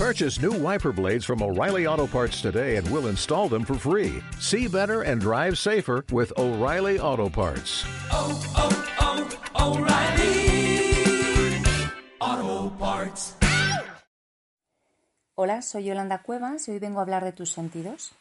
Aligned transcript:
Purchase 0.00 0.40
new 0.40 0.52
wiper 0.52 0.92
blades 0.92 1.26
from 1.26 1.42
O'Reilly 1.42 1.86
Auto 1.86 2.06
Parts 2.06 2.40
today 2.40 2.76
and 2.76 2.88
we'll 2.90 3.08
install 3.08 3.50
them 3.50 3.66
for 3.66 3.74
free. 3.74 4.22
See 4.38 4.66
better 4.66 5.02
and 5.02 5.20
drive 5.20 5.58
safer 5.58 6.06
with 6.10 6.32
O'Reilly 6.38 6.98
Auto 6.98 7.28
Parts. 7.28 7.84
oh, 8.10 8.32
oh, 8.56 8.72
O'Reilly 9.60 10.40
Auto 12.18 12.74
Parts. 12.78 13.36
Hola, 15.34 15.60
soy 15.60 15.84
Yolanda 15.84 16.22
Cuevas 16.22 16.66
y 16.68 16.70
hoy 16.70 16.78
vengo 16.78 17.00
a 17.00 17.02
hablar 17.02 17.22
de 17.22 17.32
tus 17.32 17.52
sentidos. 17.52 18.12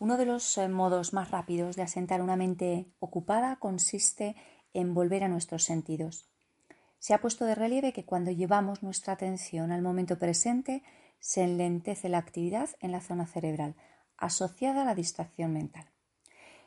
Uno 0.00 0.16
de 0.16 0.26
los 0.26 0.58
eh, 0.58 0.68
modos 0.68 1.12
más 1.12 1.30
rápidos 1.30 1.76
de 1.76 1.82
asentar 1.82 2.20
una 2.20 2.34
mente 2.34 2.88
ocupada 2.98 3.60
consiste 3.60 4.34
en 4.74 4.92
volver 4.92 5.22
a 5.22 5.28
nuestros 5.28 5.62
sentidos. 5.62 6.26
Se 6.98 7.14
ha 7.14 7.20
puesto 7.20 7.44
de 7.44 7.54
relieve 7.54 7.92
que 7.92 8.04
cuando 8.04 8.32
llevamos 8.32 8.82
nuestra 8.82 9.12
atención 9.12 9.70
al 9.70 9.82
momento 9.82 10.18
presente, 10.18 10.82
se 11.22 11.44
enlentece 11.44 12.08
la 12.08 12.18
actividad 12.18 12.68
en 12.80 12.90
la 12.90 13.00
zona 13.00 13.26
cerebral, 13.26 13.76
asociada 14.16 14.82
a 14.82 14.84
la 14.84 14.96
distracción 14.96 15.52
mental. 15.52 15.86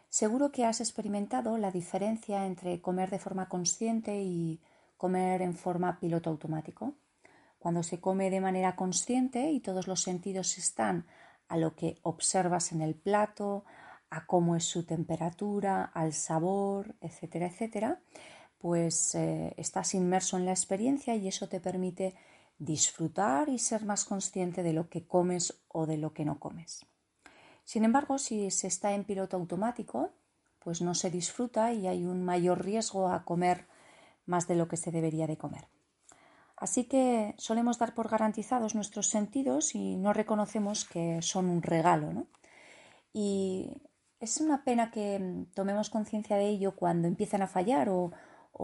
Seguro 0.07 0.53
que 0.53 0.63
has 0.63 0.79
experimentado 0.79 1.57
la 1.57 1.71
diferencia 1.71 2.45
entre 2.45 2.79
comer 2.81 3.09
de 3.09 3.19
forma 3.19 3.49
consciente 3.49 4.23
y 4.23 4.61
comer 4.95 5.41
en 5.41 5.55
forma 5.55 5.99
piloto 5.99 6.29
automático. 6.29 6.93
Cuando 7.59 7.83
se 7.83 7.99
come 7.99 8.29
de 8.29 8.39
manera 8.39 8.77
consciente 8.77 9.51
y 9.51 9.59
todos 9.59 9.87
los 9.87 10.01
sentidos 10.01 10.57
están 10.57 11.05
a 11.49 11.57
lo 11.57 11.75
que 11.75 11.99
observas 12.03 12.71
en 12.71 12.81
el 12.81 12.95
plato, 12.95 13.65
a 14.09 14.25
cómo 14.25 14.55
es 14.55 14.63
su 14.63 14.85
temperatura, 14.85 15.83
al 15.83 16.13
sabor, 16.13 16.95
etcétera, 17.01 17.47
etcétera, 17.47 17.99
pues 18.57 19.15
eh, 19.15 19.53
estás 19.57 19.95
inmerso 19.95 20.37
en 20.37 20.45
la 20.45 20.51
experiencia 20.51 21.13
y 21.15 21.27
eso 21.27 21.49
te 21.49 21.59
permite 21.59 22.15
disfrutar 22.57 23.49
y 23.49 23.59
ser 23.59 23.85
más 23.85 24.05
consciente 24.05 24.63
de 24.63 24.73
lo 24.73 24.89
que 24.89 25.05
comes 25.05 25.61
o 25.67 25.85
de 25.85 25.97
lo 25.97 26.13
que 26.13 26.25
no 26.25 26.39
comes. 26.39 26.85
Sin 27.63 27.83
embargo, 27.83 28.17
si 28.17 28.51
se 28.51 28.67
está 28.67 28.93
en 28.93 29.03
piloto 29.03 29.37
automático, 29.37 30.11
pues 30.59 30.81
no 30.81 30.95
se 30.95 31.11
disfruta 31.11 31.73
y 31.73 31.87
hay 31.87 32.05
un 32.05 32.23
mayor 32.23 32.63
riesgo 32.63 33.07
a 33.07 33.25
comer 33.25 33.67
más 34.25 34.47
de 34.47 34.55
lo 34.55 34.67
que 34.67 34.77
se 34.77 34.91
debería 34.91 35.27
de 35.27 35.37
comer. 35.37 35.67
Así 36.57 36.85
que 36.85 37.35
solemos 37.37 37.79
dar 37.79 37.93
por 37.93 38.09
garantizados 38.09 38.75
nuestros 38.75 39.07
sentidos 39.07 39.75
y 39.75 39.97
no 39.97 40.13
reconocemos 40.13 40.85
que 40.85 41.21
son 41.21 41.47
un 41.47 41.61
regalo. 41.61 42.13
¿no? 42.13 42.27
Y 43.13 43.81
es 44.19 44.39
una 44.39 44.63
pena 44.63 44.89
que 44.89 45.45
tomemos 45.53 45.89
conciencia 45.89 46.37
de 46.37 46.47
ello 46.47 46.75
cuando 46.75 47.07
empiezan 47.07 47.41
a 47.41 47.47
fallar 47.47 47.89
o, 47.89 48.11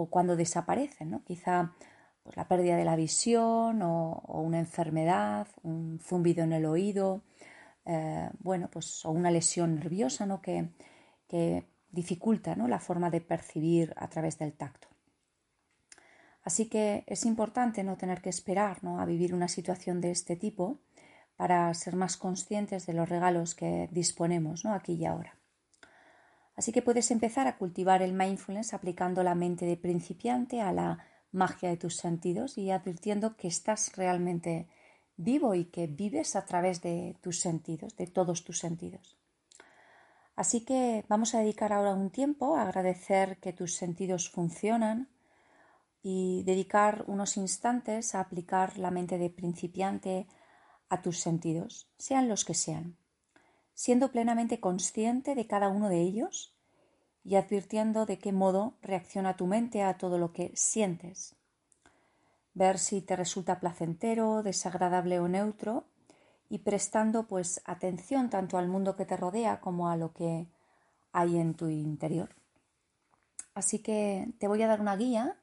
cuando 0.09 0.35
desaparecen. 0.35 1.11
¿no? 1.11 1.23
Quizá 1.23 1.75
pues, 2.23 2.35
la 2.37 2.47
pérdida 2.47 2.77
de 2.77 2.85
la 2.85 2.95
visión 2.95 3.81
o, 3.81 4.21
una 4.27 4.59
enfermedad, 4.59 5.47
un 5.63 5.99
zumbido 5.99 6.43
en 6.43 6.53
el 6.53 6.65
oído, 6.65 7.23
eh, 7.85 8.29
bueno, 8.39 8.69
pues, 8.71 9.05
o 9.05 9.11
una 9.11 9.31
lesión 9.31 9.75
nerviosa 9.75 10.25
¿no? 10.25 10.41
que, 10.41 10.69
que 11.27 11.65
dificulta 11.89 12.55
¿no? 12.55 12.67
la 12.67 12.79
forma 12.79 13.09
de 13.09 13.21
percibir 13.21 13.93
a 13.97 14.07
través 14.09 14.37
del 14.37 14.53
tacto. 14.53 14.87
Así 16.43 16.67
que 16.69 17.03
es 17.07 17.25
importante 17.25 17.83
no 17.83 17.97
tener 17.97 18.21
que 18.21 18.29
esperar 18.29 18.83
¿no? 18.83 18.99
a 18.99 19.05
vivir 19.05 19.33
una 19.33 19.47
situación 19.47 20.01
de 20.01 20.11
este 20.11 20.35
tipo 20.35 20.79
para 21.35 21.73
ser 21.73 21.95
más 21.95 22.17
conscientes 22.17 22.85
de 22.85 22.93
los 22.93 23.09
regalos 23.09 23.55
que 23.55 23.89
disponemos 23.91 24.65
¿no? 24.65 24.73
aquí 24.73 24.93
y 24.93 25.05
ahora. 25.05 25.37
Así 26.55 26.71
que 26.71 26.81
puedes 26.81 27.09
empezar 27.11 27.47
a 27.47 27.57
cultivar 27.57 28.01
el 28.01 28.13
mindfulness 28.13 28.73
aplicando 28.73 29.23
la 29.23 29.35
mente 29.35 29.65
de 29.65 29.77
principiante 29.77 30.61
a 30.61 30.71
la 30.71 30.99
magia 31.31 31.69
de 31.69 31.77
tus 31.77 31.95
sentidos 31.95 32.57
y 32.57 32.71
advirtiendo 32.71 33.35
que 33.37 33.47
estás 33.47 33.95
realmente 33.95 34.67
vivo 35.17 35.55
y 35.55 35.65
que 35.65 35.87
vives 35.87 36.35
a 36.35 36.45
través 36.45 36.81
de 36.81 37.15
tus 37.21 37.39
sentidos, 37.39 37.95
de 37.95 38.07
todos 38.07 38.43
tus 38.43 38.59
sentidos. 38.59 39.17
Así 40.35 40.61
que 40.61 41.05
vamos 41.07 41.35
a 41.35 41.39
dedicar 41.39 41.73
ahora 41.73 41.93
un 41.93 42.09
tiempo 42.09 42.55
a 42.55 42.63
agradecer 42.63 43.37
que 43.37 43.53
tus 43.53 43.75
sentidos 43.75 44.29
funcionan 44.29 45.09
y 46.01 46.43
dedicar 46.43 47.03
unos 47.07 47.37
instantes 47.37 48.15
a 48.15 48.21
aplicar 48.21 48.77
la 48.77 48.91
mente 48.91 49.17
de 49.17 49.29
principiante 49.29 50.27
a 50.89 51.01
tus 51.01 51.19
sentidos, 51.19 51.87
sean 51.97 52.27
los 52.27 52.43
que 52.43 52.53
sean, 52.53 52.97
siendo 53.73 54.11
plenamente 54.11 54.59
consciente 54.59 55.35
de 55.35 55.47
cada 55.47 55.69
uno 55.69 55.89
de 55.89 56.01
ellos 56.01 56.55
y 57.23 57.35
advirtiendo 57.35 58.05
de 58.05 58.17
qué 58.17 58.31
modo 58.31 58.73
reacciona 58.81 59.35
tu 59.35 59.47
mente 59.47 59.83
a 59.83 59.97
todo 59.97 60.17
lo 60.17 60.33
que 60.33 60.51
sientes. 60.55 61.35
Ver 62.53 62.79
si 62.79 63.01
te 63.01 63.15
resulta 63.15 63.59
placentero, 63.59 64.43
desagradable 64.43 65.19
o 65.19 65.27
neutro 65.27 65.85
y 66.49 66.59
prestando 66.59 67.23
pues 67.23 67.61
atención 67.65 68.29
tanto 68.29 68.57
al 68.57 68.67
mundo 68.67 68.95
que 68.95 69.05
te 69.05 69.17
rodea 69.17 69.61
como 69.61 69.89
a 69.89 69.95
lo 69.95 70.13
que 70.13 70.47
hay 71.13 71.37
en 71.37 71.53
tu 71.53 71.67
interior. 71.69 72.29
Así 73.53 73.79
que 73.79 74.27
te 74.39 74.47
voy 74.47 74.61
a 74.61 74.67
dar 74.67 74.81
una 74.81 74.95
guía 74.95 75.37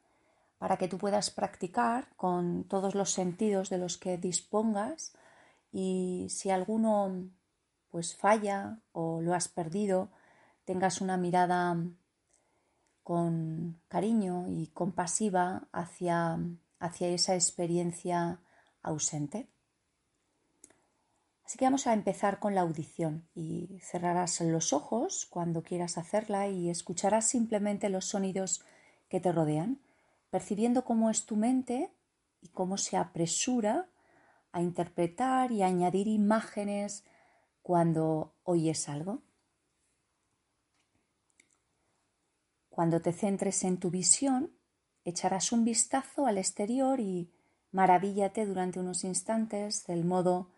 para 0.59 0.77
que 0.77 0.89
tú 0.89 0.99
puedas 0.99 1.31
practicar 1.31 2.09
con 2.17 2.65
todos 2.65 2.95
los 2.95 3.13
sentidos 3.13 3.71
de 3.71 3.79
los 3.79 3.97
que 3.97 4.19
dispongas 4.19 5.13
y 5.73 6.27
si 6.31 6.51
alguno 6.51 7.31
pues 7.91 8.17
falla 8.17 8.79
o 8.93 9.23
lo 9.23 9.35
has 9.35 9.49
perdido, 9.49 10.11
tengas 10.69 11.01
una 11.01 11.17
mirada 11.17 11.83
con 13.03 13.81
cariño 13.89 14.49
y 14.49 14.67
compasiva 14.67 15.67
hacia, 15.73 16.39
hacia 16.79 17.09
esa 17.09 17.35
experiencia 17.35 18.43
ausente. 18.83 19.49
Así 21.43 21.57
que 21.57 21.65
vamos 21.65 21.87
a 21.87 21.95
empezar 21.95 22.39
con 22.39 22.55
la 22.55 22.61
audición 22.61 23.27
y 23.35 23.79
cerrarás 23.81 24.43
los 24.43 24.75
ojos 24.75 25.25
cuando 25.31 25.63
quieras 25.63 25.97
hacerla 25.97 26.49
y 26.49 26.69
escucharás 26.69 27.27
simplemente 27.27 27.89
los 27.89 28.05
sonidos 28.05 28.63
que 29.09 29.21
te 29.21 29.33
rodean, 29.33 29.81
percibiendo 30.29 30.85
cómo 30.85 31.09
es 31.09 31.25
tu 31.25 31.37
mente 31.37 31.91
y 32.43 32.49
cómo 32.49 32.77
se 32.77 32.99
apresura 32.99 33.89
a 34.53 34.61
interpretar 34.61 35.51
y 35.51 35.63
añadir 35.63 36.09
imágenes 36.09 37.07
cuando 37.63 38.35
oyes 38.45 38.87
algo. 38.91 39.23
Cuando 42.79 43.01
te 43.01 43.13
centres 43.13 43.65
en 43.65 43.79
tu 43.79 43.91
visión, 43.91 44.53
echarás 45.05 45.51
un 45.51 45.65
vistazo 45.65 46.27
al 46.29 46.39
exterior 46.39 47.01
y 47.01 47.29
maravíllate 47.73 48.47
durante 48.47 48.79
unos 48.79 49.03
instantes 49.03 49.85
del 49.89 50.05
modo 50.05 50.53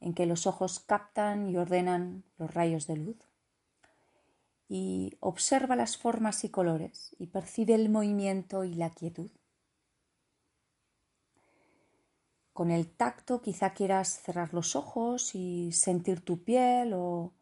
en 0.00 0.12
que 0.12 0.26
los 0.26 0.48
ojos 0.48 0.80
captan 0.80 1.48
y 1.48 1.56
ordenan 1.56 2.24
los 2.38 2.52
rayos 2.52 2.88
de 2.88 2.96
luz. 2.96 3.18
Y 4.68 5.16
observa 5.20 5.76
las 5.76 5.96
formas 5.96 6.42
y 6.42 6.48
colores 6.48 7.14
y 7.20 7.28
percibe 7.28 7.76
el 7.76 7.88
movimiento 7.88 8.64
y 8.64 8.74
la 8.74 8.90
quietud. 8.90 9.30
Con 12.52 12.72
el 12.72 12.90
tacto 12.90 13.42
quizá 13.42 13.74
quieras 13.74 14.20
cerrar 14.20 14.54
los 14.54 14.74
ojos 14.74 15.36
y 15.36 15.70
sentir 15.70 16.20
tu 16.24 16.42
piel 16.42 16.94
o 16.94 17.32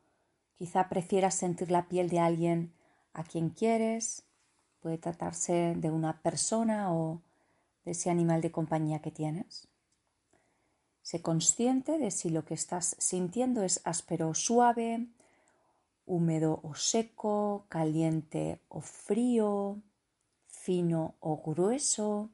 quizá 0.58 0.90
prefieras 0.90 1.34
sentir 1.34 1.70
la 1.70 1.88
piel 1.88 2.10
de 2.10 2.20
alguien 2.20 2.74
a 3.18 3.24
quien 3.24 3.50
quieres. 3.50 4.22
Puede 4.80 4.96
tratarse 4.96 5.74
de 5.76 5.90
una 5.90 6.22
persona 6.22 6.92
o 6.94 7.20
de 7.84 7.90
ese 7.90 8.10
animal 8.10 8.40
de 8.40 8.52
compañía 8.52 9.00
que 9.00 9.10
tienes. 9.10 9.66
Sé 11.02 11.20
consciente 11.20 11.98
de 11.98 12.10
si 12.10 12.30
lo 12.30 12.44
que 12.44 12.54
estás 12.54 12.94
sintiendo 12.98 13.62
es 13.62 13.80
áspero 13.84 14.28
o 14.28 14.34
suave, 14.34 15.08
húmedo 16.06 16.60
o 16.62 16.74
seco, 16.74 17.66
caliente 17.68 18.60
o 18.68 18.80
frío, 18.80 19.82
fino 20.46 21.16
o 21.20 21.42
grueso 21.42 22.30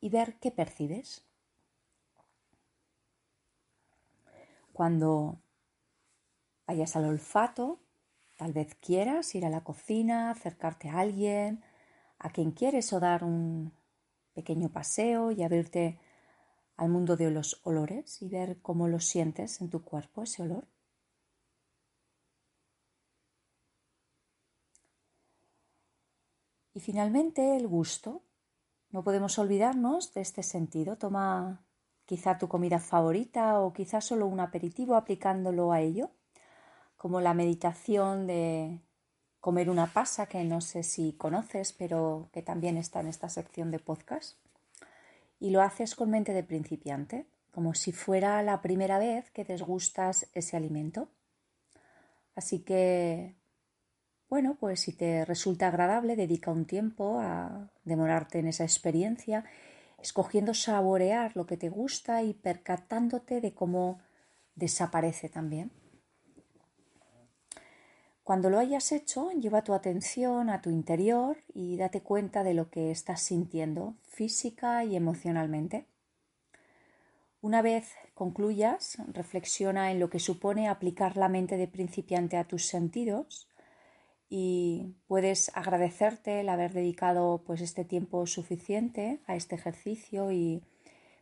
y 0.00 0.08
ver 0.08 0.38
qué 0.38 0.50
percibes. 0.50 1.22
Cuando 4.72 5.36
vayas 6.66 6.96
al 6.96 7.04
olfato, 7.04 7.80
tal 8.40 8.54
vez 8.54 8.74
quieras 8.76 9.34
ir 9.34 9.44
a 9.44 9.50
la 9.50 9.62
cocina, 9.62 10.30
acercarte 10.30 10.88
a 10.88 11.00
alguien, 11.00 11.62
a 12.18 12.30
quien 12.30 12.52
quieres 12.52 12.90
o 12.94 12.98
dar 12.98 13.22
un 13.22 13.74
pequeño 14.32 14.70
paseo 14.70 15.30
y 15.30 15.42
abrirte 15.42 16.00
al 16.78 16.88
mundo 16.88 17.18
de 17.18 17.30
los 17.30 17.60
olores 17.64 18.22
y 18.22 18.30
ver 18.30 18.62
cómo 18.62 18.88
lo 18.88 18.98
sientes 18.98 19.60
en 19.60 19.68
tu 19.68 19.84
cuerpo, 19.84 20.22
ese 20.22 20.42
olor. 20.42 20.66
Y 26.72 26.80
finalmente 26.80 27.58
el 27.58 27.68
gusto. 27.68 28.22
No 28.88 29.04
podemos 29.04 29.38
olvidarnos 29.38 30.14
de 30.14 30.22
este 30.22 30.42
sentido. 30.42 30.96
Toma 30.96 31.62
quizá 32.06 32.38
tu 32.38 32.48
comida 32.48 32.78
favorita 32.78 33.60
o 33.60 33.74
quizá 33.74 34.00
solo 34.00 34.26
un 34.26 34.40
aperitivo 34.40 34.96
aplicándolo 34.96 35.72
a 35.72 35.82
ello, 35.82 36.10
como 37.00 37.22
la 37.22 37.32
meditación 37.32 38.26
de 38.26 38.78
comer 39.40 39.70
una 39.70 39.86
pasa 39.86 40.26
que 40.26 40.44
no 40.44 40.60
sé 40.60 40.82
si 40.82 41.14
conoces, 41.14 41.72
pero 41.72 42.28
que 42.30 42.42
también 42.42 42.76
está 42.76 43.00
en 43.00 43.06
esta 43.06 43.30
sección 43.30 43.70
de 43.70 43.78
podcast 43.78 44.36
y 45.38 45.48
lo 45.48 45.62
haces 45.62 45.94
con 45.94 46.10
mente 46.10 46.34
de 46.34 46.44
principiante, 46.44 47.24
como 47.52 47.72
si 47.72 47.92
fuera 47.92 48.42
la 48.42 48.60
primera 48.60 48.98
vez 48.98 49.30
que 49.30 49.44
desgustas 49.46 50.28
ese 50.34 50.58
alimento. 50.58 51.08
Así 52.34 52.58
que, 52.58 53.34
bueno, 54.28 54.58
pues 54.60 54.80
si 54.80 54.92
te 54.92 55.24
resulta 55.24 55.68
agradable, 55.68 56.16
dedica 56.16 56.50
un 56.50 56.66
tiempo 56.66 57.18
a 57.18 57.70
demorarte 57.82 58.40
en 58.40 58.48
esa 58.48 58.64
experiencia, 58.64 59.46
escogiendo 60.02 60.52
saborear 60.52 61.34
lo 61.34 61.46
que 61.46 61.56
te 61.56 61.70
gusta 61.70 62.22
y 62.22 62.34
percatándote 62.34 63.40
de 63.40 63.54
cómo 63.54 64.00
desaparece 64.54 65.30
también. 65.30 65.79
Cuando 68.24 68.50
lo 68.50 68.58
hayas 68.58 68.92
hecho, 68.92 69.30
lleva 69.32 69.64
tu 69.64 69.72
atención 69.74 70.50
a 70.50 70.60
tu 70.60 70.70
interior 70.70 71.38
y 71.52 71.76
date 71.76 72.02
cuenta 72.02 72.44
de 72.44 72.54
lo 72.54 72.70
que 72.70 72.90
estás 72.90 73.22
sintiendo 73.22 73.94
física 74.08 74.84
y 74.84 74.94
emocionalmente. 74.94 75.86
Una 77.42 77.62
vez 77.62 77.94
concluyas, 78.14 78.98
reflexiona 79.12 79.90
en 79.90 79.98
lo 79.98 80.10
que 80.10 80.20
supone 80.20 80.68
aplicar 80.68 81.16
la 81.16 81.30
mente 81.30 81.56
de 81.56 81.66
principiante 81.68 82.36
a 82.36 82.44
tus 82.44 82.66
sentidos 82.66 83.48
y 84.28 84.94
puedes 85.08 85.50
agradecerte 85.56 86.40
el 86.40 86.50
haber 86.50 86.72
dedicado 86.74 87.42
pues 87.44 87.62
este 87.62 87.84
tiempo 87.84 88.26
suficiente 88.26 89.20
a 89.26 89.36
este 89.36 89.56
ejercicio 89.56 90.30
y 90.30 90.62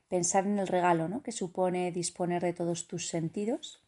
pensar 0.09 0.45
en 0.47 0.59
el 0.59 0.67
regalo 0.67 1.09
¿no? 1.09 1.23
que 1.23 1.33
supone 1.33 1.93
disponer 1.93 2.43
de 2.43 2.53
todos 2.53 2.89
tus 2.89 3.09
sentidos 3.09 3.81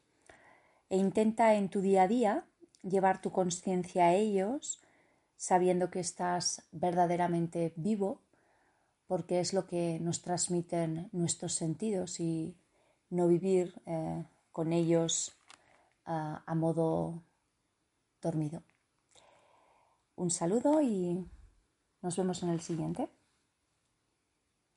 e 0.88 0.96
intenta 0.96 1.54
en 1.54 1.68
tu 1.68 1.80
día 1.80 2.04
a 2.04 2.08
día 2.08 2.44
llevar 2.82 3.20
tu 3.20 3.30
conciencia 3.30 4.06
a 4.06 4.14
ellos 4.14 4.80
sabiendo 5.36 5.90
que 5.90 6.00
estás 6.00 6.62
verdaderamente 6.70 7.72
vivo, 7.76 8.20
porque 9.06 9.40
es 9.40 9.54
lo 9.54 9.66
que 9.66 9.98
nos 10.00 10.22
transmiten 10.22 11.08
nuestros 11.12 11.54
sentidos 11.54 12.20
y 12.20 12.56
no 13.08 13.26
vivir 13.26 13.80
eh, 13.86 14.24
con 14.52 14.72
ellos 14.72 15.34
a 16.04 16.54
modo 16.56 17.22
dormido. 18.20 18.64
Un 20.16 20.30
saludo 20.30 20.82
y 20.82 21.24
nos 22.02 22.16
vemos 22.16 22.42
en 22.42 22.50
el 22.50 22.60
siguiente. 22.60 23.08